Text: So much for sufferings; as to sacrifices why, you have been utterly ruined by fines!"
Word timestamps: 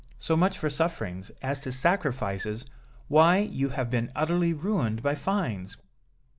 So 0.17 0.35
much 0.35 0.57
for 0.57 0.67
sufferings; 0.67 1.29
as 1.43 1.59
to 1.59 1.71
sacrifices 1.71 2.65
why, 3.07 3.37
you 3.37 3.69
have 3.69 3.91
been 3.91 4.09
utterly 4.15 4.51
ruined 4.51 5.03
by 5.03 5.13
fines!" 5.13 5.77